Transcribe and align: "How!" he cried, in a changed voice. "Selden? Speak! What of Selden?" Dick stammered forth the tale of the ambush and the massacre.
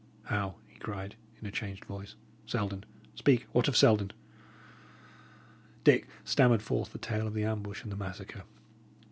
"How!" 0.23 0.55
he 0.67 0.79
cried, 0.79 1.15
in 1.39 1.45
a 1.45 1.51
changed 1.51 1.85
voice. 1.85 2.15
"Selden? 2.47 2.85
Speak! 3.13 3.45
What 3.51 3.67
of 3.67 3.77
Selden?" 3.77 4.09
Dick 5.83 6.07
stammered 6.23 6.63
forth 6.63 6.91
the 6.91 6.97
tale 6.97 7.27
of 7.27 7.35
the 7.35 7.43
ambush 7.45 7.83
and 7.83 7.91
the 7.91 7.95
massacre. 7.95 8.41